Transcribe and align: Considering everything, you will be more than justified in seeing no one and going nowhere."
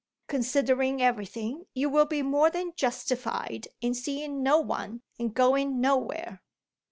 Considering 0.27 0.99
everything, 0.99 1.67
you 1.75 1.87
will 1.87 2.07
be 2.07 2.23
more 2.23 2.49
than 2.49 2.73
justified 2.75 3.67
in 3.81 3.93
seeing 3.93 4.41
no 4.41 4.57
one 4.59 5.03
and 5.19 5.35
going 5.35 5.79
nowhere." 5.79 6.41